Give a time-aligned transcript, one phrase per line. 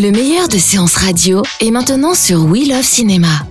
[0.00, 3.49] Le meilleur de séances radio est maintenant sur We Love Cinéma.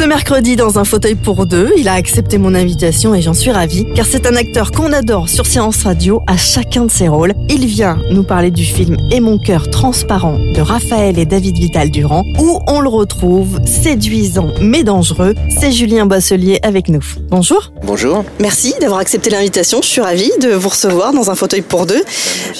[0.00, 3.50] Ce mercredi, dans un fauteuil pour deux, il a accepté mon invitation et j'en suis
[3.50, 7.34] ravie, car c'est un acteur qu'on adore sur Séance Radio à chacun de ses rôles.
[7.50, 11.90] Il vient nous parler du film Et mon cœur transparent de Raphaël et David Vital
[11.90, 15.34] Durand, où on le retrouve séduisant mais dangereux.
[15.60, 17.04] C'est Julien Boisselier avec nous.
[17.28, 17.70] Bonjour.
[17.84, 18.24] Bonjour.
[18.38, 19.82] Merci d'avoir accepté l'invitation.
[19.82, 22.02] Je suis ravie de vous recevoir dans un fauteuil pour deux.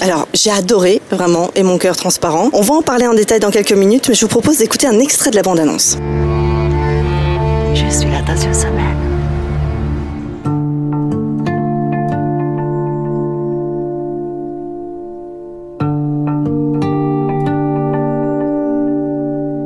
[0.03, 2.51] Alors, j'ai adoré vraiment Et mon cœur transparent.
[2.53, 4.99] On va en parler en détail dans quelques minutes, mais je vous propose d'écouter un
[4.99, 5.97] extrait de la bande-annonce.
[7.75, 8.97] Je suis là dans une semaine.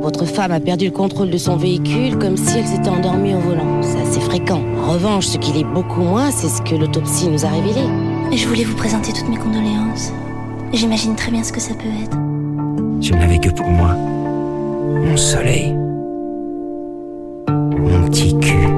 [0.03, 3.39] Votre femme a perdu le contrôle de son véhicule comme si elle s'était endormie au
[3.39, 3.81] volant.
[3.83, 4.61] C'est assez fréquent.
[4.87, 7.83] En revanche, ce qui l'est beaucoup moins, c'est ce que l'autopsie nous a révélé.
[8.31, 10.13] Et je voulais vous présenter toutes mes condoléances.
[10.73, 12.17] J'imagine très bien ce que ça peut être.
[13.01, 13.95] Je n'avais que pour moi.
[13.95, 15.75] Mon soleil.
[18.15, 18.69] Mon petit cul.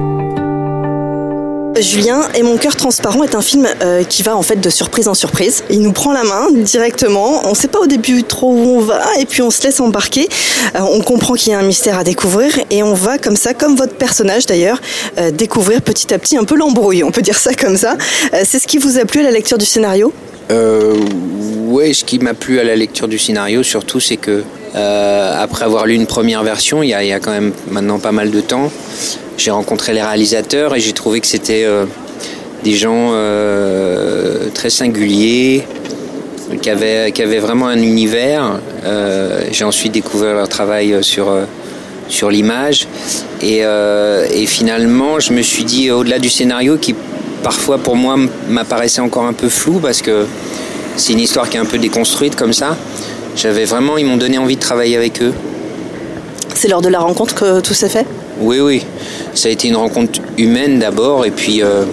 [1.79, 5.07] Julien et mon cœur transparent est un film euh, qui va en fait de surprise
[5.07, 5.63] en surprise.
[5.69, 7.41] Il nous prend la main directement.
[7.45, 9.79] On ne sait pas au début trop où on va et puis on se laisse
[9.79, 10.27] embarquer.
[10.75, 13.53] Euh, on comprend qu'il y a un mystère à découvrir et on va comme ça,
[13.53, 14.81] comme votre personnage d'ailleurs,
[15.19, 17.03] euh, découvrir petit à petit un peu l'embrouille.
[17.03, 17.95] On peut dire ça comme ça.
[18.33, 20.11] Euh, c'est ce qui vous a plu à la lecture du scénario?
[20.49, 20.95] Euh,
[21.67, 24.43] ouais, ce qui m'a plu à la lecture du scénario, surtout, c'est que
[24.75, 27.53] euh, après avoir lu une première version, il y, a, il y a quand même
[27.69, 28.71] maintenant pas mal de temps,
[29.37, 31.85] j'ai rencontré les réalisateurs et j'ai trouvé que c'était euh,
[32.63, 35.63] des gens euh, très singuliers,
[36.61, 38.59] qui avaient, qui avaient vraiment un univers.
[38.85, 41.43] Euh, j'ai ensuite découvert leur travail sur, euh,
[42.07, 42.87] sur l'image.
[43.41, 46.95] Et, euh, et finalement, je me suis dit, au-delà du scénario, qui
[47.43, 48.15] parfois pour moi
[48.49, 50.25] m'apparaissait encore un peu flou, parce que
[50.95, 52.75] c'est une histoire qui est un peu déconstruite comme ça,
[53.37, 55.33] j'avais vraiment, ils m'ont donné envie de travailler avec eux.
[56.55, 58.05] C'est lors de la rencontre que tout s'est fait?
[58.39, 58.83] Oui, oui.
[59.35, 61.83] Ça a été une rencontre humaine d'abord, et puis euh,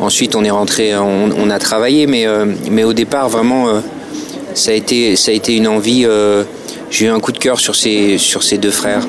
[0.00, 3.80] ensuite on est rentré, on, on a travaillé, mais, euh, mais au départ vraiment, euh,
[4.54, 6.06] ça, a été, ça a été une envie.
[6.90, 9.02] J'ai eu un coup de cœur sur ces, sur ces deux frères.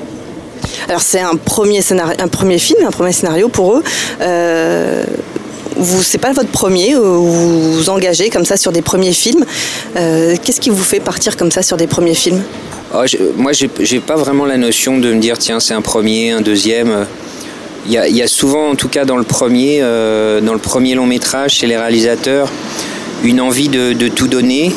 [0.88, 3.84] Alors c'est un premier scénario, un premier film, un premier scénario pour eux.
[5.76, 9.46] Vous, c'est pas votre premier, euh, vous vous engagez comme ça sur des premiers films.
[9.96, 12.42] Euh, Qu'est-ce qui vous fait partir comme ça sur des premiers films?
[13.06, 16.42] Je- moi, j'ai pas vraiment la notion de me dire tiens, c'est un premier, un
[16.42, 17.06] deuxième.
[17.88, 21.08] Il y a, souvent, en tout cas dans le premier, euh, dans le premier long
[21.08, 22.50] métrage chez les réalisateurs,
[23.24, 24.72] une envie de, tout donner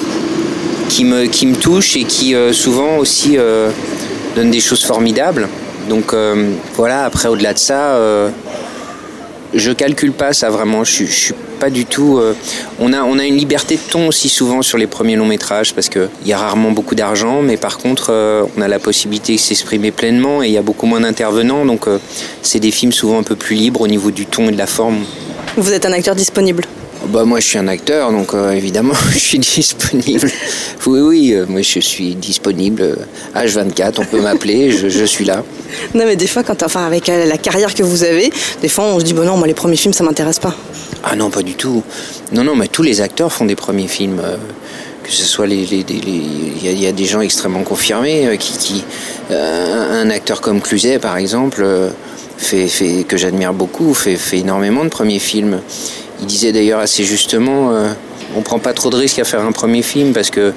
[0.89, 3.37] qui me, touche et qui souvent aussi
[4.37, 5.49] donne des choses formidables.
[5.91, 6.15] Donc
[6.77, 7.99] voilà, après au-delà de ça,
[9.55, 10.85] je calcule pas ça vraiment.
[10.85, 12.19] Je, suis- pas du tout.
[12.19, 12.35] euh,
[12.81, 15.73] on a on a une liberté de ton aussi souvent sur les premiers longs métrages
[15.75, 18.79] parce que il y a rarement beaucoup d'argent, mais par contre euh, on a la
[18.79, 21.99] possibilité de s'exprimer pleinement et il y a beaucoup moins d'intervenants, donc euh,
[22.43, 24.67] c'est des films souvent un peu plus libres au niveau du ton et de la
[24.67, 25.05] forme.
[25.57, 26.65] Vous êtes un acteur disponible.
[27.09, 30.31] Bah moi je suis un acteur donc euh, évidemment je suis disponible.
[30.87, 32.83] Oui oui, euh, moi je suis disponible.
[32.83, 32.97] euh,
[33.37, 35.43] H24, on peut m'appeler, je, je suis là.
[35.95, 38.33] Non mais des fois, quand, enfin avec euh, la carrière que vous avez,
[38.63, 40.55] des fois on se dit bon non, moi les premiers films ça m'intéresse pas.
[41.03, 41.83] Ah non, pas du tout.
[42.33, 44.21] Non, non, mais tous les acteurs font des premiers films.
[44.25, 44.37] euh,
[45.03, 45.65] que ce soit les.
[45.65, 48.57] Il y, a- il y a des gens extrêmement confirmés euh, qui.
[48.57, 48.85] qui
[49.31, 51.91] euh, un acteur comme Cluzet, par exemple, euh,
[52.39, 55.61] fait, fait, que j'admire beaucoup, fait, fait énormément de premiers films.
[56.21, 57.89] Il disait d'ailleurs assez justement euh,
[58.37, 60.53] on prend pas trop de risques à faire un premier film parce que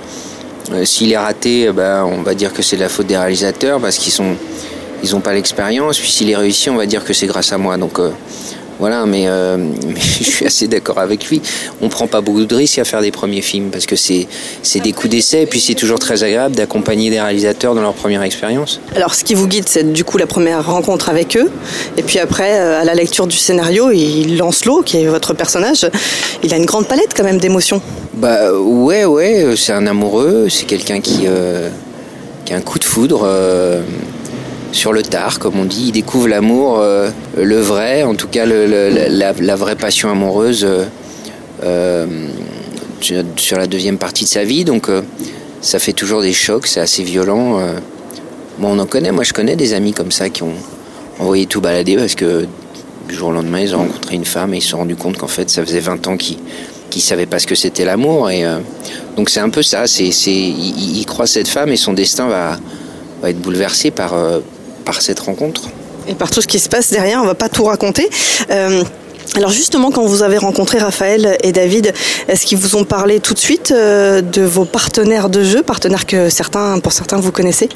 [0.72, 3.80] euh, s'il est raté, ben, on va dire que c'est de la faute des réalisateurs
[3.80, 4.36] parce qu'ils sont.
[5.04, 7.60] Ils n'ont pas l'expérience, puis s'il est réussi, on va dire que c'est grâce à
[7.60, 7.78] moi.
[7.78, 8.10] Donc euh,
[8.80, 9.58] voilà, mais, euh,
[9.88, 11.42] mais je suis assez d'accord avec lui.
[11.82, 14.28] On prend pas beaucoup de risques à faire des premiers films parce que c'est
[14.64, 17.94] c'est des coups d'essai et puis c'est toujours très agréable d'accompagner des réalisateurs dans leur
[17.94, 18.80] première expérience.
[18.96, 21.52] Alors ce qui vous guide, c'est du coup la première rencontre avec eux,
[21.98, 25.34] et puis après euh, à la lecture du scénario, il lance l'eau, qui est votre
[25.34, 25.90] personnage.
[26.44, 27.82] Il a une grande palette quand même d'émotions.
[28.18, 31.70] Bah ouais, ouais, euh, c'est un amoureux, c'est quelqu'un qui, euh,
[32.46, 33.82] qui a un coup de foudre euh,
[34.72, 35.86] sur le tard, comme on dit.
[35.88, 40.86] Il découvre l'amour, euh, le vrai, en tout cas la, vraie passion amoureuse euh,
[41.64, 42.06] euh,
[43.02, 44.64] sur la deuxième partie de sa vie.
[44.64, 44.90] Donc
[45.62, 47.60] ça fait toujours des chocs, c'est assez violent.
[48.60, 50.56] Bon, on en connaît, moi je connais des amis comme ça qui ont
[51.20, 52.46] envoyé tout balader parce que
[53.08, 55.18] du jour au lendemain ils ont rencontré une femme et ils se sont rendus compte
[55.18, 56.38] qu'en fait ça faisait 20 ans qu'ils
[56.90, 58.44] qui savait pas ce que c'était l'amour et
[59.16, 62.28] donc c'est un peu ça c'est c'est il, il croit cette femme et son destin
[62.28, 62.58] va
[63.30, 64.14] être bouleversé par
[64.88, 65.64] par cette rencontre
[66.08, 68.10] Et par tout ce qui se passe derrière, on va pas tout raconter.
[68.50, 68.84] Euh,
[69.36, 71.94] Alors justement, quand vous avez rencontré Raphaël et David,
[72.30, 76.06] est-ce qu'ils vous ont parlé tout de suite euh, de vos partenaires de jeu, partenaires
[76.06, 77.68] que certains, pour certains, vous connaissez?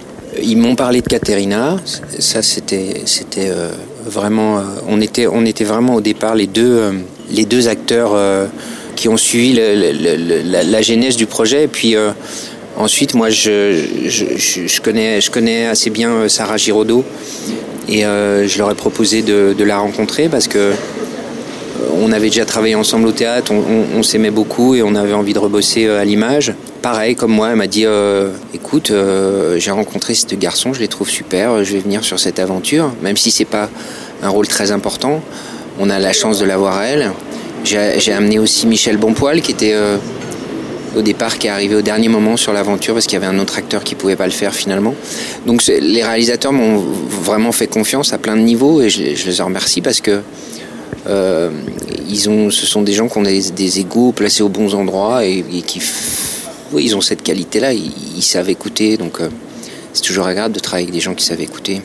[0.41, 1.75] Ils m'ont parlé de Katerina.
[2.19, 3.69] Ça, c'était, c'était euh,
[4.05, 4.63] vraiment.
[4.87, 6.93] on était, on était vraiment au départ les deux,
[7.29, 8.13] les deux acteurs
[8.95, 11.63] qui ont suivi la, la genèse du projet.
[11.65, 11.95] Et puis
[12.77, 17.03] ensuite, moi, je, connais, assez bien euh, Sarah Giraudot
[17.87, 20.73] et euh, je leur ai proposé de, la rencontrer parce que euh,
[22.01, 25.39] on avait déjà travaillé ensemble au théâtre, on, s'aimait beaucoup et on avait envie de
[25.39, 26.53] rebosser à l'image.
[26.81, 27.85] Pareil, comme moi, elle m'a dit
[28.53, 28.91] écoute,
[29.57, 33.17] j'ai rencontré ce garçon, je les trouve super, je vais venir sur cette aventure, même
[33.17, 33.69] si c'est pas
[34.23, 35.21] un rôle très important.
[35.79, 37.11] On a la chance de l'avoir elle.
[37.63, 39.75] J'ai amené aussi Michel Bonpoil qui était
[40.95, 43.39] au départ qui est arrivé au dernier moment sur l'aventure parce qu'il y avait un
[43.39, 44.93] autre acteur qui pouvait pas le faire finalement.
[45.45, 49.45] Donc les réalisateurs m'ont vraiment fait confiance à plein de niveaux et je, les en
[49.45, 50.21] remercie parce que
[51.07, 51.49] euh,
[52.09, 55.25] ils ont, ce sont des gens qui ont des, des égaux placés aux bons endroits
[55.25, 55.81] et, et qui,
[56.73, 57.73] oui, ils ont cette qualité-là.
[57.73, 59.29] Ils, savent écouter, donc euh,
[59.93, 61.81] c'est toujours agréable de travailler avec des gens qui savent écouter.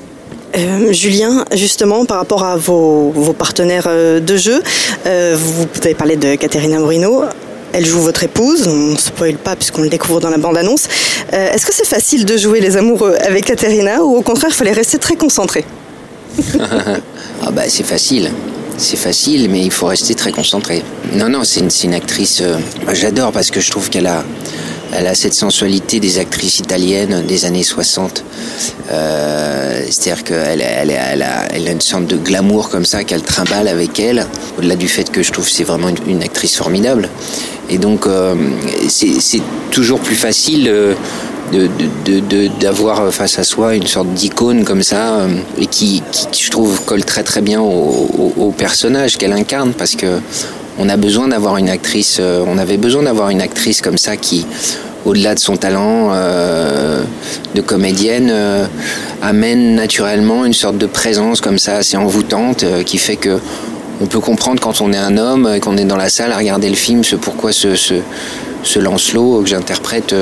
[0.56, 4.62] Euh, Julien, justement, par rapport à vos, vos partenaires de jeu,
[5.05, 7.25] vous, avez parlé de Caterina Morino.
[7.72, 10.88] Elle joue votre épouse, on ne spoil pas puisqu'on le découvre dans la bande-annonce.
[11.32, 14.56] Euh, Est-ce que c'est facile de jouer les amoureux avec Caterina ou au contraire, il
[14.56, 15.64] fallait rester très concentré
[16.58, 18.30] Ah bah c'est facile.
[18.78, 20.82] C'est facile, mais il faut rester très concentré.
[21.14, 22.40] Non, non, c'est une, actrice.
[22.42, 24.22] euh, moi, J'adore parce que je trouve qu'elle a,
[24.92, 28.24] elle a cette sensualité des actrices italiennes des années 60.
[28.90, 33.98] Euh, C'est-à-dire qu'elle elle, elle, a, une sorte de glamour comme ça qu'elle trimballe avec
[34.00, 34.26] elle.
[34.58, 37.08] Au-delà du fait que je trouve c'est vraiment une, actrice formidable.
[37.68, 38.34] Et donc, euh,
[38.88, 40.68] c'est toujours plus facile.
[40.68, 40.94] euh,
[42.60, 46.02] d'avoir face à soi une sorte d'icône comme ça et qui,
[46.36, 50.18] je trouve colle très très bien au- au personnage qu'elle incarne parce que
[50.78, 54.17] on a besoin d'avoir une actrice euh, on avait besoin d'avoir une actrice comme ça
[54.17, 54.46] qui
[55.05, 57.02] au-delà de son talent euh,
[57.55, 58.67] de comédienne euh,
[59.23, 63.38] amène naturellement une sorte de présence comme ça assez envoûtante qui fait que
[64.00, 66.37] on peut comprendre quand on est un homme et qu'on est dans la salle à
[66.37, 67.94] regarder le film ce pourquoi ce, ce,
[68.62, 70.14] ce Lancelot que j'interprète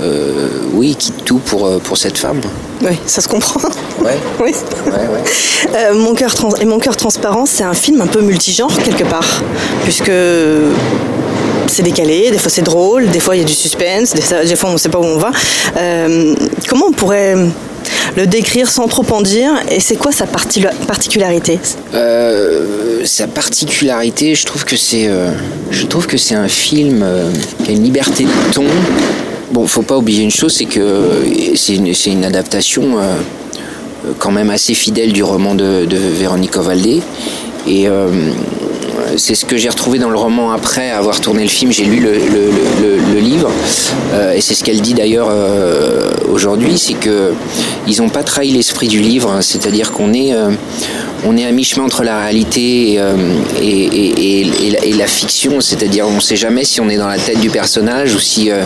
[0.00, 2.40] euh, oui, quitte tout pour, euh, pour cette femme.
[2.82, 3.60] Oui, ça se comprend.
[4.00, 4.52] Ouais, oui.
[4.86, 5.74] ouais, ouais.
[5.76, 9.04] Euh, mon cœur trans- et mon cœur transparent, c'est un film un peu multigenre quelque
[9.04, 9.42] part,
[9.84, 10.12] puisque
[11.68, 14.70] c'est décalé, des fois c'est drôle, des fois il y a du suspense, des fois
[14.70, 15.30] on ne sait pas où on va.
[15.76, 16.34] Euh,
[16.68, 17.34] comment on pourrait
[18.16, 21.58] le décrire sans trop en dire Et c'est quoi sa parti- particularité?
[21.94, 25.30] Euh, sa particularité, je trouve que c'est, euh,
[25.70, 27.04] je trouve que c'est un film
[27.64, 28.64] qui a une liberté de ton.
[29.52, 33.14] Bon, faut pas oublier une chose, c'est que euh, c'est une, une adaptation euh,
[34.06, 37.00] euh, quand même assez fidèle du roman de, de Véronique Ovaldé.
[37.68, 38.08] Et euh,
[39.16, 41.70] c'est ce que j'ai retrouvé dans le roman après avoir tourné le film.
[41.72, 42.18] J'ai lu le, le-
[42.82, 43.50] le- le- livre
[44.14, 47.32] euh, et c'est ce qu'elle dit d'ailleurs euh, aujourd'hui, c'est que
[47.86, 49.30] ils n'ont pas trahi l'esprit du livre.
[49.30, 49.42] hein.
[49.42, 50.32] C'est-à-dire qu'on est,
[51.24, 53.14] on est à mi-chemin entre la réalité et, euh,
[54.96, 55.60] la, fiction.
[55.60, 58.50] C'est-à-dire on ne sait jamais si on est dans la tête du personnage ou si
[58.50, 58.62] euh,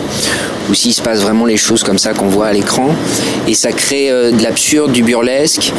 [0.69, 2.89] ou s'il se passe vraiment les choses comme ça qu'on voit à l'écran.
[3.47, 5.71] Et ça crée euh, de l'absurde, du burlesque,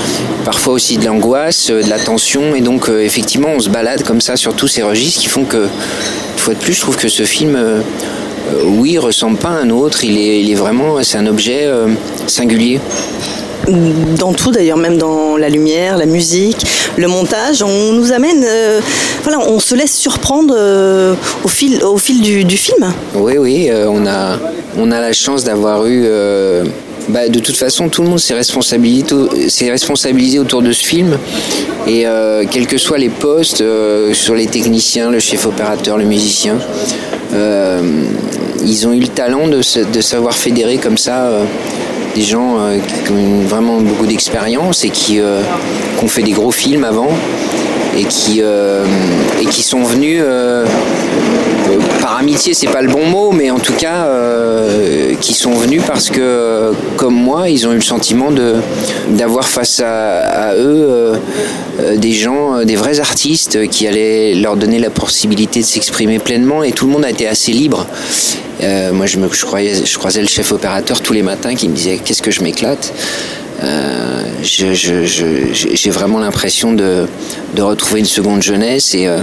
[0.44, 2.54] parfois aussi de l'angoisse, de la tension.
[2.54, 5.64] Et donc, effectivement, on se balade comme ça sur tous ces registres qui font que,
[5.64, 7.58] une fois de plus, je trouve que ce film,
[8.64, 10.05] oui, ressemble pas à un autre.
[10.05, 11.69] Il est, il vraiment, c'est un objet
[12.26, 12.81] singulier.
[14.19, 16.64] Dans tout d'ailleurs, même dans la lumière, la musique,
[16.96, 18.81] le montage, on nous amène, euh,
[19.22, 21.14] voilà, on se laisse surprendre euh,
[21.44, 22.93] au fil, au fil du, film.
[23.14, 24.38] Oui, oui, euh, on, a,
[24.76, 26.06] on a la chance d'avoir eu.
[27.08, 31.17] bah, de toute façon, tout le monde s'est responsabilisé, autour de ce film.
[31.86, 32.05] Et
[32.50, 33.64] quels que soient les postes,
[34.12, 36.58] sur les techniciens, le chef opérateur, le musicien,
[38.64, 41.31] ils ont eu le talent de, savoir fédérer comme ça
[42.14, 45.42] des gens euh, qui ont vraiment beaucoup d'expérience et qui, euh,
[45.98, 47.08] qui ont fait des gros films avant
[47.96, 48.84] et qui, euh,
[49.40, 50.22] et qui sont venus.
[52.00, 55.82] Par amitié, c'est pas le bon mot, mais en tout cas, euh, qui sont venus
[55.86, 58.31] parce que, comme moi, ils ont eu le sentiment
[59.10, 61.16] d'avoir face à, eux euh,
[61.81, 66.62] euh, des gens, des vrais artistes qui allaient leur donner la possibilité de s'exprimer pleinement,
[66.62, 67.86] et tout le monde a été assez libre.
[68.92, 71.74] Moi, je, me, je, croyais, je croisais le chef opérateur tous les matins qui me
[71.74, 72.92] disait qu'est-ce que je m'éclate?
[73.62, 77.06] Euh, j'ai vraiment l'impression de,
[77.54, 79.19] de retrouver une seconde jeunesse et, euh,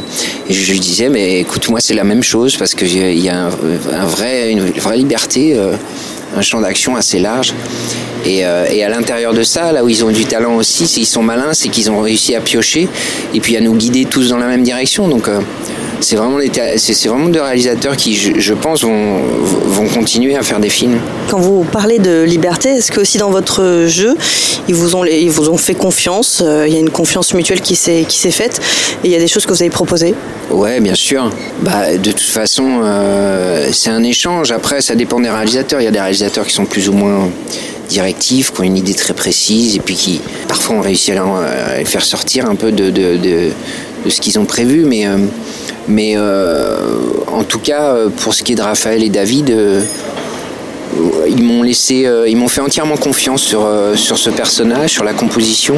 [0.49, 3.27] je lui disais mais écoute moi c'est la même chose parce que j'ai- il y
[3.29, 5.73] a un, vrai, une vraie liberté euh,
[6.37, 7.53] un champ d'action assez large.
[8.25, 10.99] Et, euh, et, à l'intérieur de ça, là où ils ont du talent aussi, c'est
[11.01, 12.87] ils sont malins, c'est qu'ils ont réussi à piocher
[13.33, 15.07] et puis à nous guider tous dans la même direction.
[15.07, 15.39] Donc euh,
[16.01, 16.39] c'est vraiment,
[16.77, 19.19] c'est vraiment deux réalisateurs qui, je, pense, vont,
[19.65, 20.99] vont continuer à faire des films.
[21.29, 24.15] Quand vous parlez de liberté, est-ce que aussi dans votre jeu,
[24.67, 27.61] ils vous ont, ils vous ont fait confiance euh, Il y a une confiance mutuelle
[27.61, 28.61] qui s'est faite
[29.03, 30.13] et il y a des choses que vous avez proposées?
[30.51, 31.29] Ouais, bien sûr.
[31.61, 34.51] Bah, de toute façon, euh, c'est un échange.
[34.51, 35.81] Après, ça dépend des réalisateurs.
[35.81, 37.29] Il y a des réalisateurs qui sont plus ou moins
[37.89, 41.85] directifs, qui ont une idée très précise et puis qui parfois ont réussi à, les
[41.85, 43.49] faire sortir un peu de, de, de,
[44.05, 44.85] de ce qu'ils ont prévu.
[44.85, 45.17] Mais euh,
[45.89, 46.77] mais euh,
[47.27, 49.81] en tout cas, pour ce qui est de Raphaël et David, euh,
[51.27, 55.13] ils m'ont laissé, euh, ils m'ont fait entièrement confiance sur, sur ce personnage, sur la
[55.13, 55.75] composition.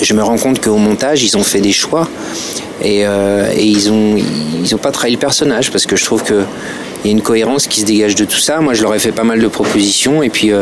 [0.00, 2.08] Je me rends compte qu'au montage, ils ont fait des choix
[2.82, 4.16] et, et ils n'ont
[4.62, 6.36] ils ont pas trahi le personnage parce que je trouve qu'il
[7.04, 8.60] y a une cohérence qui se dégage de tout ça.
[8.60, 10.52] Moi, je leur ai fait pas mal de propositions et puis.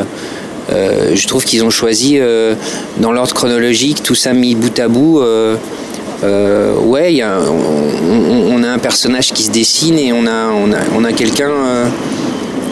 [0.70, 2.18] je trouve qu'ils ont choisi
[2.96, 5.20] dans l'ordre chronologique, tout ça mis bout à bout.
[6.24, 10.46] Euh, ouais, y a, on, on, a un personnage qui se dessine et on a,
[10.46, 11.86] on a, on a quelqu'un euh,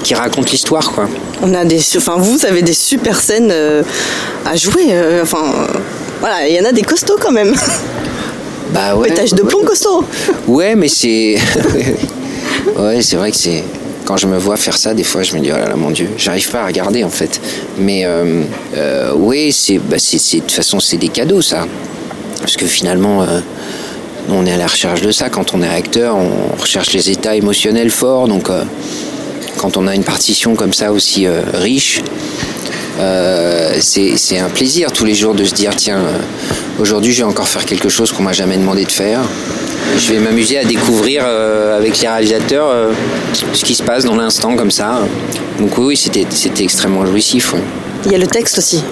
[0.03, 1.09] qui raconte l'histoire, quoi.
[1.43, 3.83] On a des, enfin, vous avez des super scènes euh,
[4.45, 4.88] à jouer.
[4.91, 5.45] Euh, enfin,
[6.21, 7.55] voilà, il y en a des costauds quand même.
[8.75, 9.09] Bah ouais.
[9.09, 10.05] Pétage de plomb costaud.
[10.49, 11.38] Ouais, mais c'est,
[12.79, 13.62] ouais, c'est vrai que c'est
[14.07, 15.91] quand je me vois faire ça, des fois, je me dis, oh là là, mon
[15.91, 17.41] Dieu, j'arrive pas à regarder, en fait.
[17.79, 18.43] Mais, euh,
[18.76, 21.67] euh, oui, c'est, bah, c'est, de toute façon, c'est des cadeaux, ça.
[22.47, 23.41] Parce que finalement, euh,
[24.29, 25.31] on est à la recherche de ça.
[25.31, 28.29] Quand on est acteur, on recherche les états émotionnels forts.
[28.29, 28.62] Donc, euh,
[29.57, 32.03] quand on a une partition comme ça aussi euh, riche,
[33.81, 35.99] c'est un plaisir tous les jours de se dire tiens,
[36.79, 39.23] aujourd'hui, je vais encore faire quelque chose qu'on m'a jamais demandé de faire.
[39.99, 42.73] Je vais m'amuser à découvrir avec les réalisateurs
[43.33, 45.00] ce qui se passe dans l'instant comme ça.
[45.59, 47.55] Donc oui, c'était extrêmement jouissif.
[47.55, 47.61] Ouais.
[48.05, 48.85] Il y a le texte aussi,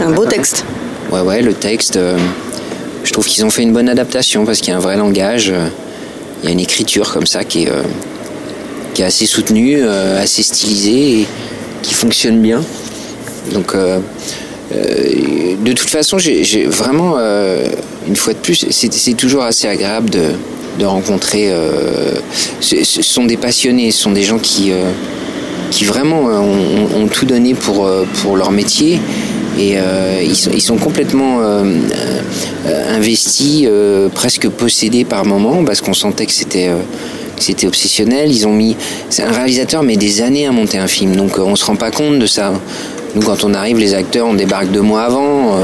[0.00, 0.64] un beau texte.
[1.10, 1.98] Ouais, ouais, le texte
[3.04, 5.50] je trouve qu'ils ont fait une bonne adaptation parce qu'il y a un vrai langage,
[5.50, 5.68] euh,
[6.42, 7.82] il y a une écriture comme ça qui est, euh,
[9.04, 11.26] assez soutenue, euh, assez stylisée et
[11.82, 12.64] qui fonctionne bien.
[13.52, 13.74] Donc,
[14.72, 17.16] de toute façon, j'ai vraiment,
[18.08, 20.32] une fois de plus, c'est toujours assez agréable de,
[20.80, 21.50] de rencontrer.
[22.60, 24.72] ce, sont des passionnés, ce sont des gens qui,
[25.70, 27.88] qui vraiment ont, ont, tout donné pour,
[28.20, 29.00] pour leur métier
[29.58, 31.64] et euh, ils, sont, complètement euh,
[32.66, 33.68] euh, investis,
[34.14, 38.30] presque possédés par moments, parce qu'on sentait que c'était obsessionnel.
[38.30, 38.76] Ils ont mis,
[39.18, 42.18] un réalisateur met des années à monter un film, donc on se rend pas compte
[42.18, 42.52] de ça.
[43.16, 45.56] Nous, quand on arrive, les acteurs, on débarque deux mois avant.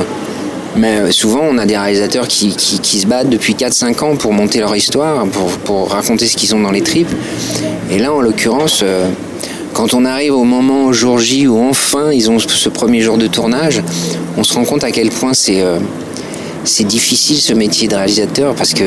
[0.76, 4.74] mais souvent, on a des réalisateurs qui, se battent depuis 4-5 ans pour monter leur
[4.74, 5.24] histoire,
[5.64, 7.14] pour raconter ce qu'ils ont dans les tripes.
[7.92, 8.82] Et là, en l'occurrence,
[9.74, 13.18] quand on arrive au moment, au jour J, où enfin ils ont ce premier jour
[13.18, 13.82] de tournage,
[14.38, 15.78] on se rend compte à quel point c'est euh,
[16.80, 18.84] difficile ce métier de réalisateur parce que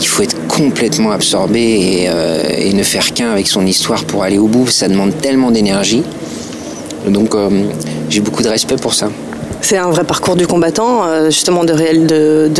[0.00, 4.22] il faut être complètement absorbé et, euh, et ne faire qu'un avec son histoire pour
[4.22, 4.68] aller au bout.
[4.68, 6.04] Ça demande tellement d'énergie.
[7.08, 7.50] Donc euh,
[8.08, 9.10] j'ai beaucoup de respect pour ça.
[9.60, 11.72] C'est un vrai parcours du combattant, justement, de,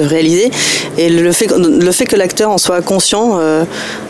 [0.03, 0.51] réaliser.
[0.99, 3.39] Et le fait, que l'acteur en soit conscient,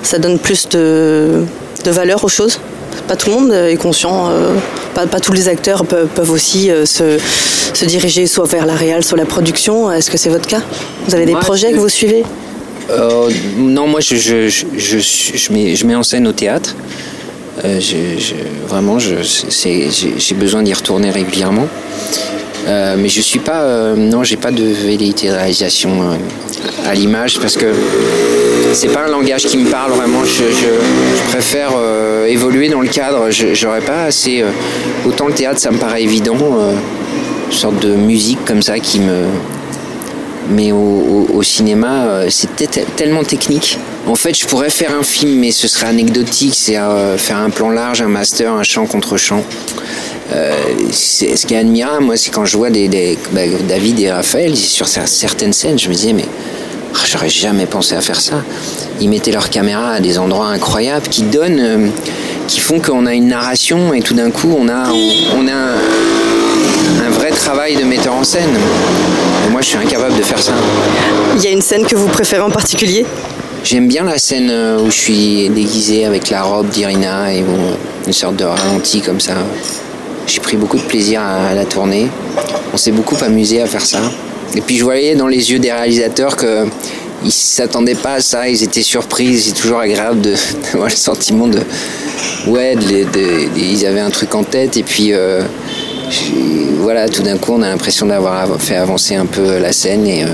[0.02, 1.45] ça donne plus de
[1.85, 2.59] valeur aux choses
[3.03, 4.55] pas tout le monde est conscient, euh,
[4.95, 7.19] pas, pas, tous les acteurs peuvent, peuvent aussi euh, se,
[7.75, 9.91] se, diriger soit vers la réal, soit la production.
[9.91, 10.62] Est-ce que c'est votre cas?
[11.07, 12.25] Vous avez des moi, projets que vous suivez?
[12.91, 16.75] Euh, Non, moi je, je, je, je, mets, je mets en scène au théâtre.
[17.65, 17.81] Euh,
[18.69, 21.69] vraiment, j'ai besoin d'y retourner régulièrement.
[22.66, 26.16] Euh, mais je suis pas, euh, non, j'ai pas de velléité de réalisation euh,
[26.88, 27.66] à l'image parce que
[28.73, 30.25] c'est pas un langage qui me parle vraiment.
[30.25, 30.42] Je,
[31.30, 31.70] préfère
[32.26, 33.30] évoluer dans le cadre.
[33.30, 34.44] J'aurais pas assez.
[35.06, 39.25] autant le théâtre, ça me paraît évident, une sorte de musique comme ça qui me.
[40.50, 42.49] Mais au, au cinéma, c'est
[42.96, 43.78] tellement technique.
[44.06, 46.54] En fait, je pourrais faire un film, mais ce serait anecdotique.
[46.54, 46.78] C'est
[47.16, 49.44] faire un plan large, un master, un chant contre chant.
[50.33, 50.54] Euh,
[50.90, 54.56] ce qui est admirable, moi, c'est quand je vois des, des bah, David et Raphaël
[54.56, 56.25] sur certaines scènes, je me disais, mais
[56.92, 58.42] oh, j'aurais jamais pensé à faire ça.
[59.00, 61.88] Ils mettaient leur caméra à des endroits incroyables qui donnent, euh,
[62.49, 65.52] qui font qu'on a une narration et tout d'un coup, on a, on, on a
[65.52, 68.50] un, un, vrai travail de metteur en scène.
[69.47, 70.52] Et moi, je suis incapable de faire ça.
[71.37, 73.06] Il y a une scène que vous préférez en particulier?
[73.62, 77.59] J'aime bien la scène euh, où je suis déguisé avec la robe d'Irina et bon,
[78.06, 79.35] une sorte de ralenti comme ça.
[80.26, 82.09] J'ai pris beaucoup de plaisir à, la tourner.
[82.73, 84.00] On s'est beaucoup amusé à faire ça.
[84.56, 86.66] Et puis je voyais dans les yeux des réalisateurs que
[87.25, 89.38] ils s'attendaient pas à ça, ils étaient surpris.
[89.38, 90.21] C'est toujours agréable
[90.73, 91.61] d'avoir le sentiment de
[92.49, 92.76] ouais,
[93.56, 95.42] ils avaient un truc en tête et puis euh,
[96.80, 100.06] voilà, tout d'un coup, on a l'impression d'avoir av- fait avancer un peu la scène
[100.06, 100.28] et euh,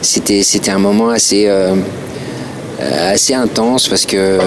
[0.00, 1.74] c'était c'était un moment assez euh,
[2.80, 4.38] assez intense parce que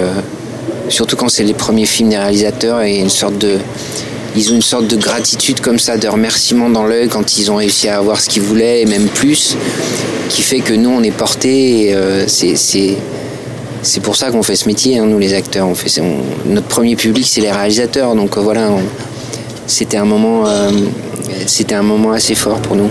[0.89, 3.57] surtout quand c'est les premiers films des réalisateurs et une sorte de
[4.35, 7.55] ils ont une sorte de gratitude comme ça, de remerciement dans l'œil quand ils ont
[7.55, 9.55] réussi à avoir ce qu'ils voulaient et même plus,
[10.29, 11.87] qui fait que nous on est portés.
[11.87, 12.55] et, euh, c'est
[13.81, 15.67] c'est pour ça qu'on fait ce métier, hein, nous les acteurs.
[15.67, 16.01] On fait,
[16.45, 18.69] notre premier public c'est les réalisateurs, donc euh, voilà,
[19.67, 20.71] c'était un moment euh,
[21.45, 22.89] c'était un moment assez fort pour nous.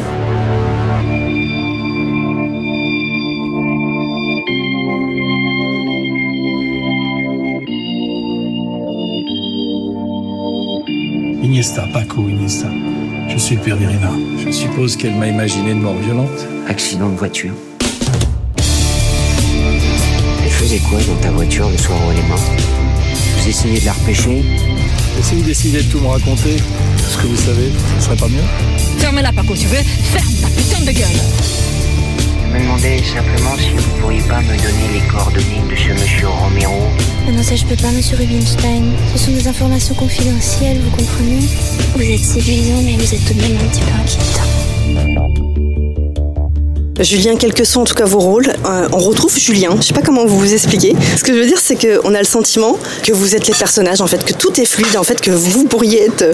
[11.55, 12.67] Iniesta, Paco Iniesta.
[13.29, 14.11] Je suis le père d'Irina.
[14.45, 16.49] Je suppose qu'elle m'a imaginé une mort violente.
[16.67, 17.53] Accident de voiture.
[20.43, 22.51] Elle faisait quoi dans ta voiture le soir où elle est morte?
[23.39, 24.39] Vous essayez de la repêcher?
[24.41, 27.71] Et si vous décidez de tout me raconter, tout ce que vous savez,
[28.01, 28.43] ce serait pas mieux?
[28.99, 31.21] Ferme-la, Paco, tu veux Ferme ta putain de gueule
[32.55, 36.89] me demandais simplement si vous pourriez pas me donner les coordonnées de ce monsieur Romero.
[37.33, 38.85] Non, ça je peux pas, monsieur Rubinstein.
[39.13, 41.41] Ce sont des informations confidentielles, vous comprenez?
[41.97, 45.54] Vous êtes séduisant, mais vous êtes tout de même un petit peu inquiétant.
[47.01, 49.71] Julien, quels que sont en tout cas vos rôles, euh, on retrouve Julien.
[49.81, 50.95] Je sais pas comment vous vous expliquer.
[51.17, 54.01] Ce que je veux dire, c'est qu'on a le sentiment que vous êtes les personnages,
[54.01, 56.33] en fait, que tout est fluide, en fait, que vous pourriez être euh,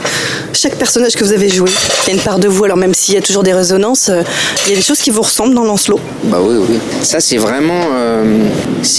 [0.53, 1.71] chaque personnage que vous avez joué.
[2.05, 4.11] Il y a une part de vous, alors même s'il y a toujours des résonances,
[4.11, 4.23] euh,
[4.67, 5.99] il y a des choses qui vous ressemblent dans Lancelot.
[6.25, 6.79] Bah oui, oui.
[7.03, 7.81] Ça, c'est vraiment,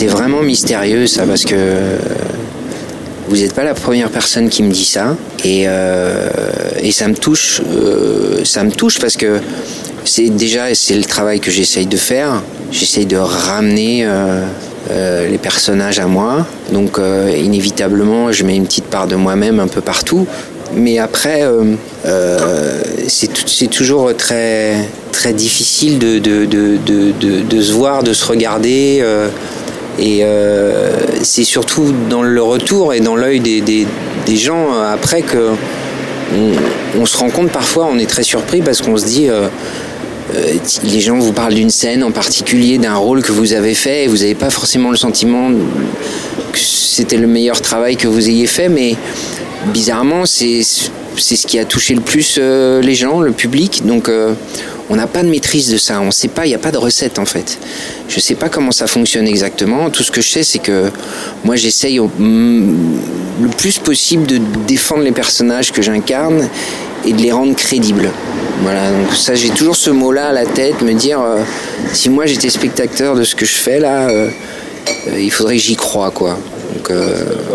[0.08, 1.56] vraiment mystérieux, ça, parce que
[3.28, 5.16] vous n'êtes pas la première personne qui me dit ça,
[5.46, 5.68] et,
[6.82, 7.62] et ça me touche,
[8.44, 9.40] ça me touche parce que
[10.04, 12.42] c'est déjà, c'est le travail que j'essaye de faire.
[12.72, 14.44] J'essaye de ramener euh,
[14.90, 19.60] euh, les personnages à moi, donc euh, inévitablement, je mets une petite part de moi-même
[19.60, 20.26] un peu partout.
[20.74, 21.44] Mais après,
[23.10, 29.04] c'est toujours très, très difficile de, de, de, de, se voir, de se regarder.
[30.00, 30.24] et
[31.24, 33.86] c'est surtout dans le retour et dans l'œil des, des,
[34.26, 35.50] des gens après que
[36.34, 39.28] on, on se rend compte parfois, on est très surpris parce qu'on se dit.
[40.34, 44.06] Euh, les gens vous parlent d'une scène en particulier, d'un rôle que vous avez fait,
[44.06, 45.50] et vous n'avez pas forcément le sentiment
[46.52, 48.96] que c'était le meilleur travail que vous ayez fait, mais
[49.74, 53.86] bizarrement, c'est ce qui a touché le plus euh, les gens, le public.
[53.86, 54.34] Donc, euh,
[54.90, 56.02] on n'a pas de maîtrise de ça.
[56.02, 57.58] On ne sait pas, il n'y a pas de recette en fait.
[58.10, 59.90] Je ne sais pas comment ça fonctionne exactement.
[59.90, 60.92] Tout ce que je sais, c'est que
[61.46, 66.50] moi, j'essaye le plus possible de défendre les personnages que j'incarne
[67.06, 68.10] et de les rendre crédibles.
[68.62, 71.40] Voilà, donc ça, j'ai toujours ce mot-là à la tête, me dire euh,
[71.94, 74.30] si moi j'étais spectateur de ce que je fais là, euh,
[75.08, 76.38] euh, il faudrait que j'y croie, quoi.
[76.76, 76.92] Donc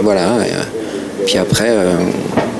[0.02, 0.38] voilà.
[1.24, 1.74] puis après,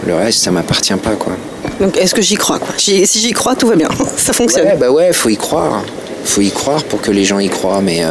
[0.07, 1.33] le reste, ça m'appartient pas, quoi.
[1.81, 2.75] Donc, est-ce que j'y crois quoi?
[2.79, 3.89] Si j'y crois, tout va bien.
[4.17, 4.65] Ça fonctionne.
[4.65, 5.83] Ouais, bah ouais, faut y croire.
[6.25, 7.83] Faut y croire pour que les gens y croient.
[7.83, 8.03] Mais,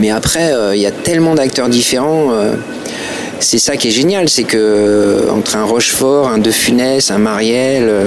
[0.00, 2.32] mais après, il y a tellement d'acteurs différents.
[3.42, 7.18] C'est ça qui est génial, c'est que euh, entre un Rochefort, un De Funès, un
[7.18, 8.04] Marielle, euh,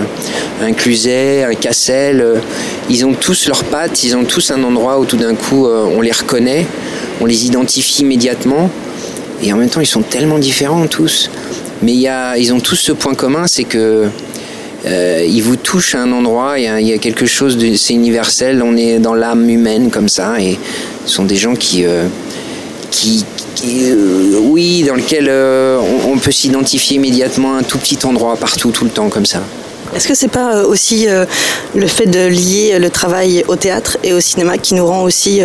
[0.63, 2.35] un Cluzet, un Cassel, euh,
[2.89, 6.01] ils ont tous leurs pattes, ils ont tous un endroit où tout d'un coup on
[6.01, 6.65] les reconnaît,
[7.19, 8.69] on les identifie immédiatement,
[9.43, 11.29] et en même temps ils sont tellement différents tous.
[11.81, 14.07] Mais ils ont tous ce point commun, c'est que
[14.85, 18.99] vous touche à un endroit, il y a, quelque chose de, c'est universel, on est
[18.99, 20.57] dans l'âme humaine comme ça, et
[21.05, 21.85] ce sont des gens qui,
[23.55, 27.97] qui, euh, oui, dans lequel euh, on, on peut s'identifier immédiatement à un tout petit
[28.05, 29.39] endroit partout, tout le temps comme ça.
[29.95, 31.25] Est-ce que c'est pas euh, aussi euh,
[31.75, 35.41] le fait de lier le travail au théâtre et au cinéma qui nous rend aussi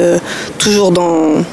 [0.59, 1.44] toujours dans,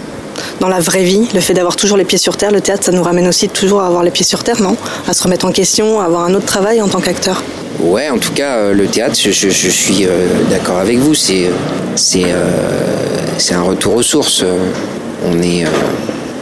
[0.60, 1.28] dans la vraie vie?
[1.34, 3.82] Le fait d'avoir toujours les pieds sur terre, le théâtre, ça nous ramène aussi toujours
[3.82, 4.76] à avoir les pieds sur terre, non?
[5.08, 7.44] À se remettre en question, à avoir un autre travail en tant qu'acteur.
[7.80, 10.08] Ouais, en tout cas, le théâtre, je, je- je suis
[10.50, 11.14] d'accord avec vous.
[11.14, 11.52] C'est,
[11.96, 12.26] c'est,
[13.38, 14.44] c'est un retour aux sources.
[15.24, 15.66] On est,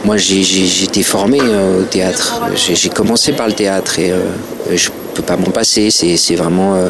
[0.06, 0.40] moi, j'ai,
[0.84, 2.40] été formé euh, au théâtre.
[2.54, 4.20] J'ai, commencé par le théâtre et euh,
[4.72, 5.90] je peux pas m'en passer.
[5.90, 6.86] C'est, vraiment euh,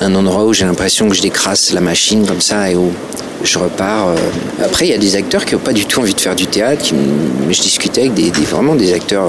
[0.00, 2.92] un endroit où j'ai l'impression que je décrasse la machine comme ça et où
[3.42, 4.10] je repars.
[4.10, 4.14] euh.
[4.64, 6.46] Après, il y a des acteurs qui n'ont pas du tout envie de faire du
[6.46, 6.84] théâtre.
[7.50, 9.28] je discutais avec des, vraiment des acteurs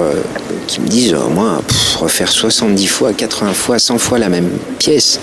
[0.68, 1.64] qui me disent, moi,
[1.98, 5.20] refaire 70 fois, 80 fois, 100 fois la même pièce,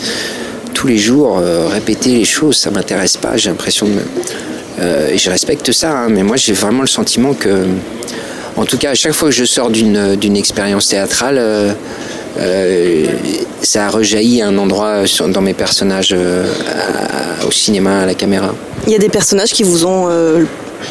[0.75, 3.37] tous les jours, répéter les choses, ça m'intéresse pas.
[3.37, 3.93] J'ai l'impression de...
[3.93, 4.52] me-
[4.83, 7.65] euh, je respecte ça, hein, mais moi j'ai vraiment le sentiment que,
[8.57, 11.73] en tout cas, à chaque fois que je sors d'une d'une expérience théâtrale, euh,
[12.39, 13.07] euh,
[13.63, 16.47] ça a rejailli à un endroit dans mes personnages euh,
[17.47, 18.55] au cinéma, à la caméra.
[18.87, 20.45] Il y a des personnages qui vous ont euh,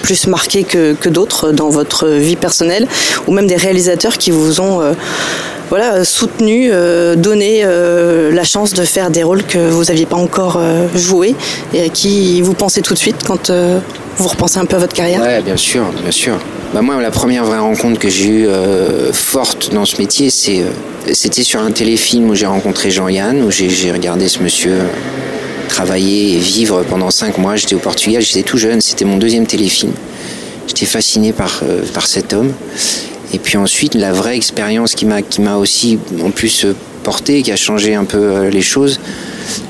[0.03, 2.87] plus marqué que, que d'autres dans votre vie personnelle,
[3.27, 4.93] ou même des réalisateurs qui vous ont euh,
[5.71, 10.17] voilà, soutenu, euh, donné euh, la chance de faire des rôles que vous n'aviez pas
[10.17, 11.33] encore euh, joués
[11.73, 13.79] et à qui vous pensez tout de suite quand euh,
[14.17, 15.21] vous repensez un peu à votre carrière?
[15.21, 16.37] Ouais, bien sûr, bien sûr.
[16.73, 20.63] Bah moi, la première vraie rencontre que j'ai eue euh, forte dans ce métier, euh,
[21.13, 24.83] c'était sur un téléfilm où j'ai rencontré Jean-Yann, où j'ai, regardé ce monsieur euh,
[25.69, 27.55] travailler et vivre pendant cinq mois.
[27.55, 29.93] J'étais au Portugal, j'étais tout jeune, c'était mon deuxième téléfilm.
[30.67, 32.51] J'étais fasciné par, euh, par cet homme.
[33.33, 37.41] Et puis ensuite, la vraie expérience qui m'a, qui m'a aussi en plus euh, porté,
[37.41, 38.99] qui a changé un peu euh, les choses,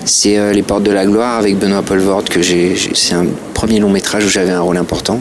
[0.06, 3.26] c'est euh, Les Portes de la Gloire avec Benoît Poelvoorde, que j'ai, j'ai- c'est un
[3.54, 5.20] premier long métrage où j'avais un rôle important.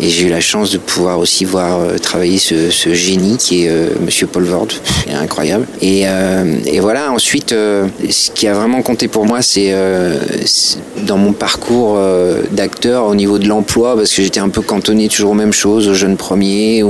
[0.00, 3.68] Et j'ai eu la chance de pouvoir aussi voir travailler ce, ce génie qui est
[3.68, 4.68] euh, Monsieur Paul Vord,
[5.08, 5.66] il est incroyable.
[5.82, 9.74] Et, euh, et voilà, ensuite, ce qui a vraiment compté pour moi, c'est
[11.04, 11.98] dans mon parcours
[12.52, 15.88] d'acteur au niveau de l'emploi, parce que j'étais un peu cantonné toujours aux mêmes choses,
[15.88, 16.84] aux jeunes premiers,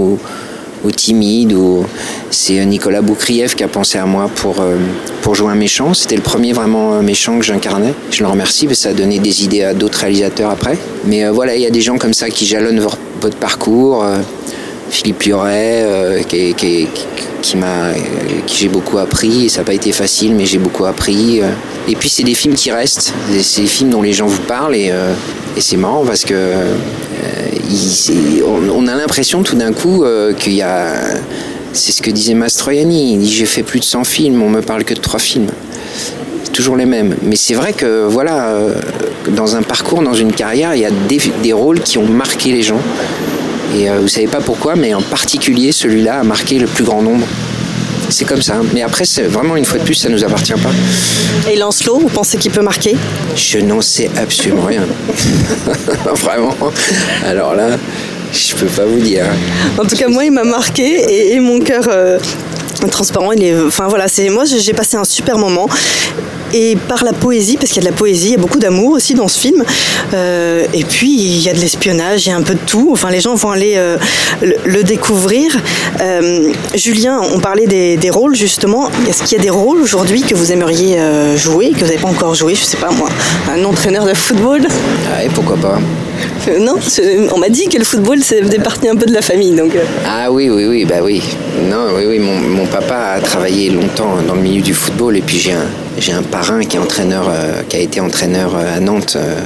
[0.84, 1.52] aux timides.
[1.52, 1.84] Aux...
[2.30, 4.76] C'est euh, Nicolas Boukrieff qui a pensé à moi pour, euh,
[5.22, 5.94] pour jouer un méchant.
[5.94, 7.94] C'était le premier vraiment euh, méchant que j'incarnais.
[8.10, 10.76] Je le remercie, parce que ça a donné des idées à d'autres réalisateurs après.
[11.06, 14.04] Mais voilà, il y a des gens comme ça qui jalonnent vo- votre parcours.
[14.90, 17.92] Philippe euh, qui, m'a,
[18.46, 19.44] qui j'ai beaucoup appris.
[19.44, 21.40] Et ça n'a pas été facile, mais j'ai beaucoup appris.
[21.88, 23.12] Et puis c'est des films qui restent.
[23.40, 24.90] C'est- des films dont les gens vous parlent et,
[25.60, 26.34] c'est marrant parce que
[28.46, 30.92] on, a l'impression tout d'un coup euh, qu'il y a.
[31.72, 33.14] C'est ce que disait Mastroianni.
[33.14, 35.48] Il dit j'ai fait plus de 100 films, on me parle que de trois films
[36.58, 37.14] toujours les mêmes.
[37.22, 38.74] Mais c'est vrai que voilà, euh,
[39.28, 42.64] dans un parcours, dans une carrière, il y a des, rôles qui ont marqué les
[42.64, 42.80] gens.
[43.76, 47.00] Et euh, vous savez pas pourquoi, mais en particulier celui-là a marqué le plus grand
[47.00, 47.26] nombre.
[48.08, 48.60] C'est comme ça.
[48.74, 50.70] Mais après, c'est vraiment une fois de plus, ça nous appartient pas.
[51.50, 52.96] Et Lancelot, vous pensez qu'il peut marquer?
[53.36, 54.82] Je n'en sais absolument rien.
[56.14, 56.54] vraiment.
[57.24, 57.70] Alors là,
[58.32, 59.26] je peux pas vous dire.
[59.78, 62.18] En tout cas, moi, il m'a marqué et, et mon cœur euh,
[62.90, 63.60] transparent, il est.
[63.60, 65.68] Enfin voilà, c'est moi, j'ai j'ai passé un super moment.
[66.52, 68.58] Et par la poésie, parce qu'il y a de la poésie, il y a beaucoup
[68.58, 69.64] d'amour aussi dans ce film.
[70.14, 72.90] Euh, et puis il y a de l'espionnage, il y a un peu de tout.
[72.92, 73.96] Enfin, les gens vont aller euh,
[74.42, 75.56] le, le découvrir.
[76.00, 78.88] Euh, Julien, on parlait des, des rôles justement.
[79.08, 80.98] Est-ce qu'il y a des rôles aujourd'hui que vous aimeriez
[81.36, 83.08] jouer, que vous n'avez pas encore joué Je sais pas moi,
[83.52, 84.62] un entraîneur de football?
[85.12, 85.78] Ah, et pourquoi pas?
[86.58, 86.76] Non,
[87.32, 89.72] on m'a dit que le football, c'est faisait partie un peu de la famille, donc.
[90.06, 91.22] Ah oui, oui, oui, bah oui.
[91.68, 95.20] Non, oui, oui, mon, mon papa a travaillé longtemps dans le milieu du football et
[95.20, 95.66] puis j'ai un,
[95.98, 99.40] j'ai un parrain qui est entraîneur, euh, qui a été entraîneur euh, à Nantes, euh,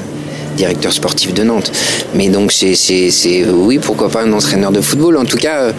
[0.57, 1.73] directeur sportif de Nantes.
[2.15, 5.17] Mais donc c'est, oui, pourquoi pas un entraîneur de football.
[5.17, 5.73] En tout cas,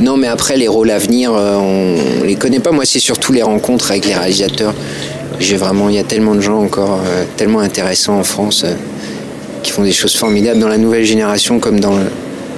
[0.00, 2.72] non, mais après les rôles à venir, euh, on les connaît pas.
[2.72, 4.74] Moi, c'est surtout les rencontres avec les réalisateurs.
[5.40, 6.98] J'ai vraiment, il y a tellement de gens encore
[7.36, 8.64] tellement intéressants en France.
[9.62, 12.10] qui font des choses formidables dans la nouvelle génération comme dans le-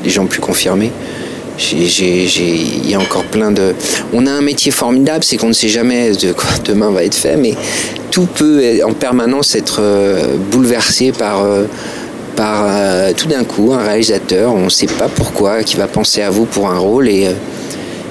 [0.05, 0.93] les gens plus confirmés.
[1.73, 3.75] Il y a encore plein de.
[4.13, 7.15] On a un métier formidable, c'est qu'on ne sait jamais de quoi demain va être
[7.15, 7.55] fait, mais
[8.11, 11.65] tout peut en permanence être euh, bouleversé par, euh,
[12.37, 16.23] par euh, tout d'un coup un réalisateur, on ne sait pas pourquoi, qui va penser
[16.23, 17.29] à vous pour un rôle et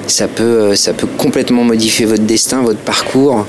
[0.08, 3.46] ça peut, ça peut complètement modifier votre destin, votre parcours.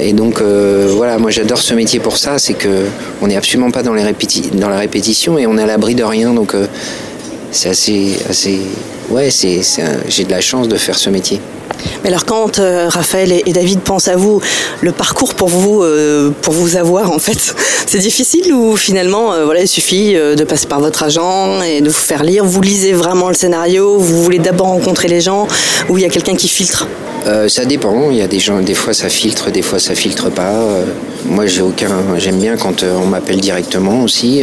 [0.00, 2.86] Et donc voilà, moi j'adore ce métier pour ça, c'est que
[3.20, 4.02] on n'est absolument pas dans, les
[4.54, 6.54] dans la répétition et on est à l'abri de rien, donc
[7.50, 8.60] c'est assez, assez,
[9.10, 9.60] ouais, c'est,
[10.08, 11.40] j'ai de la chance de faire ce métier.
[12.02, 14.40] Mais alors quand euh, Raphaël et, et David pensent à vous,
[14.80, 17.38] le parcours pour vous, euh, pour vous avoir en fait,
[17.86, 21.88] c'est difficile ou finalement, euh, voilà, il suffit de passer par votre agent et de
[21.88, 22.44] vous faire lire?
[22.44, 25.46] Vous lisez vraiment le scénario, vous voulez d'abord rencontrer les gens,
[25.88, 26.86] ou il y a quelqu'un qui filtre?
[27.48, 28.10] Ça dépend.
[28.10, 30.64] Il y a des gens, des fois ça filtre, des fois ça filtre pas.
[31.26, 31.90] Moi, j'ai aucun.
[32.16, 34.42] J'aime bien quand on m'appelle directement aussi.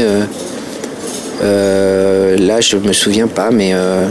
[1.41, 4.07] Euh, là, je me souviens pas, mais euh,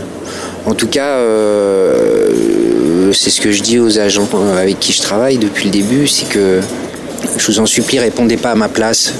[0.66, 5.38] en tout cas, euh, c'est ce que je dis aux agents avec qui je travaille
[5.38, 6.60] depuis le début, c'est que
[7.36, 9.12] je vous en supplie, répondez pas à ma place.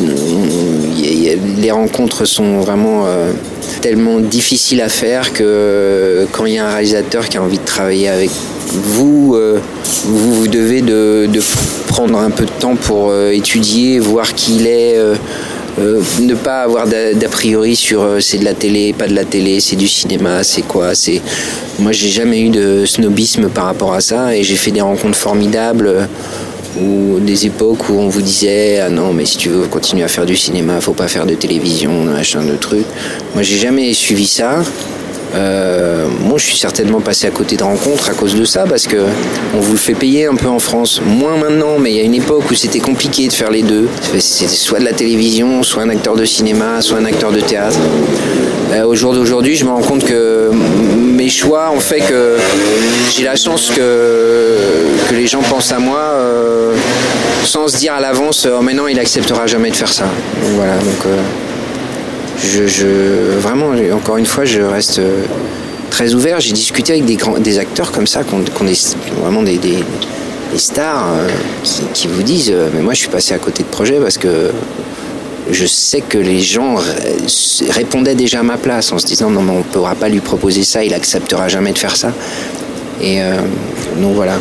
[0.00, 3.06] Les rencontres sont vraiment
[3.80, 7.64] tellement difficiles à faire que quand il y a un réalisateur qui a envie de
[7.64, 8.30] travailler avec
[8.70, 9.36] vous,
[10.04, 11.40] vous, vous devez de, de
[11.88, 14.98] prendre un peu de temps pour étudier, voir qui il est,
[15.78, 19.14] euh, ne pas avoir d'a d'a priori sur euh, c'est de la télé, pas de
[19.14, 20.94] la télé, c'est du cinéma, c'est quoi.
[20.94, 21.20] C'est
[21.78, 25.18] moi j'ai jamais eu de snobisme par rapport à ça et j'ai fait des rencontres
[25.18, 25.86] formidables.
[25.86, 26.06] euh,
[26.80, 30.08] ou des époques où on vous disait ah non mais si tu veux continuer à
[30.08, 32.86] faire du cinéma faut pas faire de télévision machin de trucs
[33.34, 34.62] moi j'ai jamais suivi ça
[35.34, 38.86] Euh, moi, je suis certainement passé à côté de rencontres à cause de ça, parce
[38.86, 38.98] que
[39.54, 41.00] on vous le fait payer un peu en France.
[41.04, 43.88] Moins maintenant, mais il y a une époque où c'était compliqué de faire les deux.
[44.18, 47.78] C'était soit de la télévision, soit un acteur de cinéma, soit un acteur de théâtre.
[48.72, 52.36] Euh, au jour d'aujourd'hui, je me rends compte que mes choix ont fait que
[53.14, 54.56] j'ai la chance que,
[55.12, 56.74] les gens pensent à moi euh,
[57.44, 60.06] sans se dire à l'avance, oh maintenant il acceptera jamais de faire ça.
[60.56, 61.04] Voilà, donc
[62.44, 65.22] je, je- vraiment, encore une fois, je reste euh,
[65.90, 66.40] très ouvert.
[66.40, 69.84] J'ai discuté avec des, grands, des acteurs comme ça, vraiment des, des-
[70.56, 71.28] stars euh,
[71.94, 74.50] qui, vous disent, euh, mais moi je suis passé à côté de projets parce que
[75.50, 76.84] je sais que les gens ré-
[77.70, 80.20] répondaient déjà à ma place en se disant non mais on ne pourra pas lui
[80.20, 82.12] proposer ça, il acceptera jamais de faire ça.
[83.00, 83.36] Et euh,
[83.96, 84.34] donc voilà.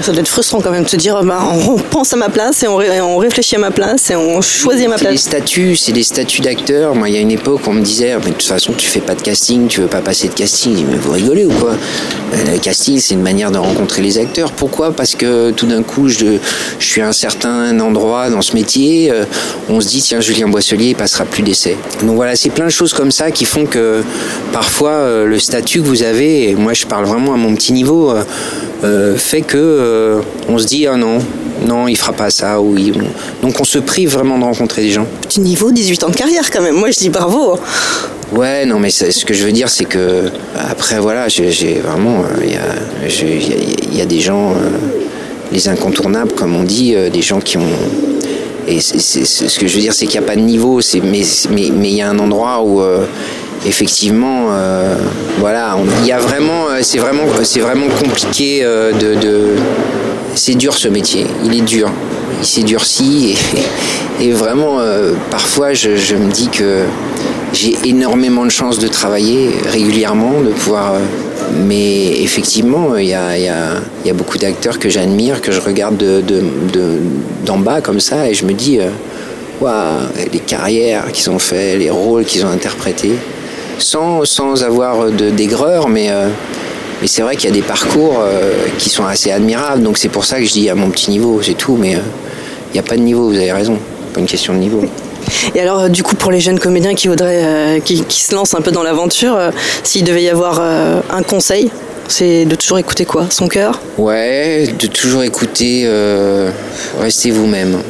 [0.00, 2.62] Ça doit être frustrant quand même de se dire bah, on pense à ma place
[2.62, 5.20] et on, ré- on réfléchit à ma place et on choisit à ma place.
[5.20, 6.94] statuts, c'est des statuts d'acteurs.
[6.94, 9.00] Moi, il y a une époque, on me disait, mais de toute façon, tu fais
[9.00, 10.84] pas de casting, tu veux pas passer de casting.
[10.88, 11.70] Mais vous rigolez ou quoi?
[11.72, 14.52] Euh, Le casting, c'est une manière de rencontrer les acteurs.
[14.52, 14.92] Pourquoi?
[14.92, 16.38] Parce que tout d'un coup, je,
[16.78, 19.24] je suis à un certain endroit dans ce métier, euh,
[19.68, 21.76] on se dit, tiens, Julien Boisselier, il passera plus d'essais.
[22.02, 24.02] Donc voilà, c'est plein de choses comme ça qui font que
[24.52, 27.72] parfois, euh, le statut que vous avez, et moi, je parle vraiment à mon petit
[27.72, 28.12] niveau,
[28.84, 31.18] euh, fait que euh, on se dit, ah non,
[31.66, 32.60] non, il fera pas ça.
[32.60, 32.94] Ou il-
[33.42, 35.06] Donc on se prive vraiment de rencontrer des gens.
[35.22, 36.76] Petit niveau, 18 ans de carrière quand même.
[36.76, 37.58] Moi je dis bravo.
[38.32, 40.24] Ouais, non, mais ce que je veux dire, c'est que
[40.70, 43.56] après, voilà, j'ai vraiment, euh, il y, il y a-
[43.92, 44.52] il y a des gens,
[45.50, 47.62] les incontournables, comme on dit, des gens qui ont.
[48.70, 51.70] Et ce que je veux dire, c'est qu'il n'y a pas de niveau, mais mais
[51.74, 52.82] mais il y a un endroit où.
[53.66, 54.94] Effectivement, euh,
[55.40, 57.24] voilà, il y a vraiment, euh, c'est vraiment,
[58.02, 59.56] compliqué euh, de,
[60.34, 61.90] c'est dur ce métier, il est dur,
[62.40, 63.36] il s'est durci
[64.20, 64.78] et, vraiment,
[65.30, 66.82] parfois, je, me dis que
[67.52, 70.94] j'ai énormément de chance de travailler régulièrement, de pouvoir.
[71.66, 76.98] mais effectivement, il y a, beaucoup d'acteurs que j'admire, que je regarde de, de- de-
[77.44, 78.78] d'en bas comme ça, et je me dis,
[79.60, 79.74] waouh,
[80.32, 83.14] les carrières qu'ils ont fait, les rôles qu'ils ont interprétés,
[83.78, 86.28] sans, sans avoir d'aigreur, mais, euh,
[87.00, 90.08] mais c'est vrai qu'il y a des parcours euh, qui sont assez admirables, donc c'est
[90.08, 92.00] pour ça que je dis à mon petit niveau, c'est tout, mais euh,
[92.70, 93.78] il n'y a pas de niveau, vous avez raison,
[94.12, 94.82] pas une question de niveau.
[95.54, 98.34] Et alors euh, du coup pour les jeunes comédiens qui voudraient, euh, qui, qui se
[98.34, 99.50] lancent un peu dans l'aventure, euh,
[99.82, 101.70] s'il devait y avoir euh, un conseil,
[102.08, 103.26] c'est de toujours écouter quoi?
[103.28, 103.80] Son cœur?
[103.98, 106.50] Ouais, de toujours écouter, euh,
[107.00, 107.82] restez vous-même.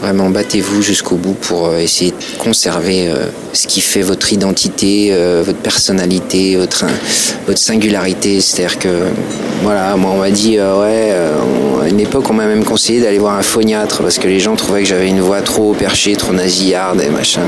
[0.00, 5.08] Vraiment, battez-vous jusqu'au bout pour euh, essayer de conserver euh, ce qui fait votre identité,
[5.10, 6.86] euh, votre personnalité, votre,
[7.54, 8.40] singularité.
[8.40, 8.88] C'est-à-dire que,
[9.62, 11.12] voilà, moi on m'a dit, ouais,
[11.82, 14.54] à une époque on m'a même conseillé d'aller voir un phoniatre parce que les gens
[14.54, 17.42] trouvaient que j'avais une voix trop perchée, trop nasillarde et machin.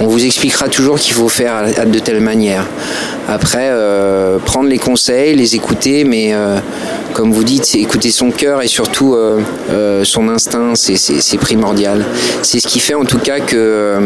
[0.00, 2.66] On vous expliquera toujours qu'il faut faire de telle manière.
[3.30, 6.56] Après, euh, prendre les conseils, les écouter, mais euh,
[7.12, 10.96] comme vous dites, écouter son cœur et surtout euh, son instinct, c'est-
[11.38, 12.04] primordial.
[12.42, 13.96] C'est ce qui fait en tout cas que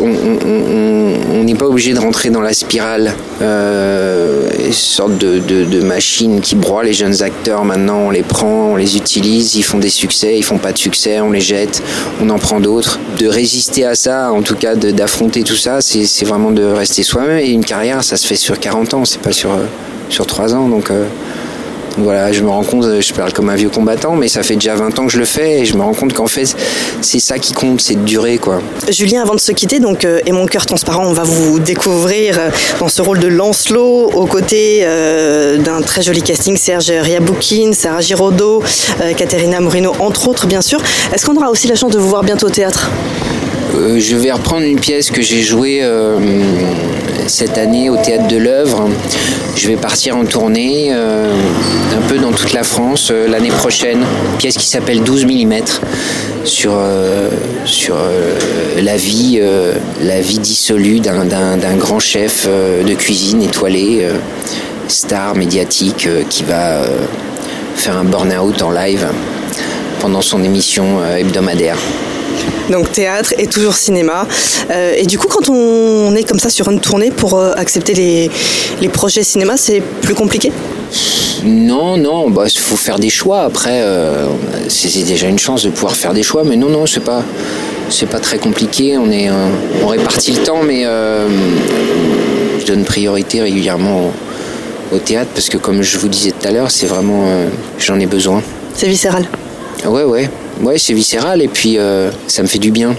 [0.00, 6.54] on n'est pas obligé de rentrer dans la spirale, une sorte de, de- machine qui
[6.54, 7.64] broie les jeunes acteurs.
[7.64, 10.78] Maintenant, on les prend, on les utilise, ils font des succès, ils font pas de
[10.78, 11.82] succès, on les jette,
[12.20, 12.98] on en prend d'autres.
[13.18, 17.38] De résister à ça, en tout cas d'affronter tout ça, c'est vraiment de rester soi-même.
[17.38, 19.64] Et une carrière, ça se fait sur 40 ans, c'est pas sur, euh,
[20.08, 20.68] sur 3 ans.
[20.68, 21.06] Donc euh,
[21.98, 24.74] voilà, je me rends compte, je parle comme un vieux combattant, mais ça fait déjà
[24.74, 26.56] 20 ans que je le fais et je me rends compte qu'en fait,
[27.00, 28.60] c'est ça qui compte, c'est de durer, quoi.
[28.88, 32.38] Julien, avant de se quitter, donc, euh, et mon cœur transparent, on va vous découvrir
[32.38, 32.48] euh,
[32.80, 38.00] dans ce rôle de Lancelot, aux côtés euh, d'un très joli casting, Serge Riaboukine, Sarah
[38.00, 38.62] Giraudot,
[39.00, 40.80] euh, Caterina Morino, entre autres, bien sûr.
[41.12, 42.90] Est-ce qu'on aura aussi la chance de vous voir bientôt au théâtre?
[43.74, 46.18] Euh, je vais reprendre une pièce que j'ai jouée euh,
[47.26, 48.88] cette année au théâtre de l'œuvre.
[49.56, 51.32] Je vais partir en tournée euh,
[51.96, 54.00] un peu dans toute la France l'année prochaine.
[54.32, 55.54] Une pièce qui s'appelle 12 mm
[56.44, 56.72] sur,
[58.82, 59.40] la, vie,
[60.02, 61.24] la vie dissolue d'un-
[61.78, 64.08] grand chef de cuisine étoilé,
[64.88, 66.82] star médiatique, qui va
[67.76, 69.06] faire un burn-out en live
[70.00, 71.76] pendant son émission hebdomadaire.
[72.70, 74.26] Donc théâtre et toujours cinéma.
[74.70, 77.94] Euh, et du coup, quand on est comme ça sur une tournée pour euh, accepter
[77.94, 78.30] les,
[78.80, 80.52] les projets cinéma, c'est plus compliqué?
[81.44, 83.42] Non, non, bah il faut faire des choix.
[83.42, 84.26] Après, euh,
[84.68, 87.24] c'est déjà une chance de pouvoir faire des choix, mais non, non, c'est pas,
[87.90, 88.96] c'est pas très compliqué.
[88.96, 89.28] On est,
[89.82, 94.12] on répartit le temps, mais je donne priorité régulièrement
[94.92, 97.24] au, au théâtre parce que, comme je vous disais tout à l'heure, c'est vraiment,
[97.78, 98.40] j'en ai besoin.
[98.74, 99.26] C'est viscéral.
[99.84, 100.30] Ouais, ouais,
[100.62, 102.94] ouais, c'est viscéral et puis euh, ça me fait du bien.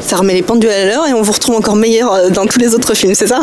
[0.00, 2.58] Ça remet les pendules à l'heure et on vous retrouve encore meilleur euh, dans tous
[2.58, 3.40] les autres films, c'est ça?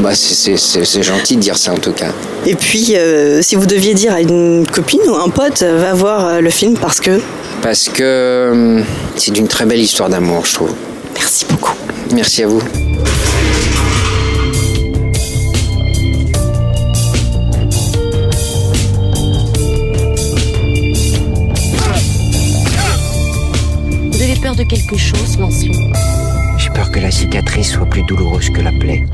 [0.00, 2.10] Bah, c'est- gentil de dire ça en tout cas.
[2.46, 6.40] Et puis, euh, si vous deviez dire à une copine ou un pote, va voir
[6.42, 7.20] le film parce que...
[7.62, 8.82] Parce que
[9.16, 10.72] c'est d'une très belle histoire d'amour, je trouve.
[11.14, 11.72] Merci beaucoup.
[12.12, 12.60] Merci à vous.
[24.64, 25.74] De quelque chose, Lancelot
[26.58, 29.04] J'ai peur que la cicatrice soit plus douloureuse que la plaie.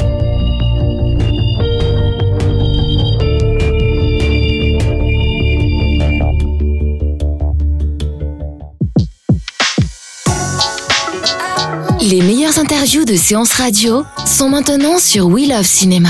[12.03, 16.09] Les meilleures interviews de séances radio sont maintenant sur We Love Cinéma.